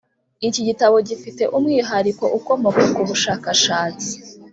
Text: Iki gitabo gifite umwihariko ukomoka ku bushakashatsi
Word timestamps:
Iki 0.47 0.61
gitabo 0.67 0.95
gifite 1.09 1.43
umwihariko 1.57 2.25
ukomoka 2.37 2.81
ku 2.93 3.01
bushakashatsi 3.09 4.11